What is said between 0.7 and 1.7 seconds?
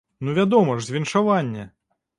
ж, з віншавання!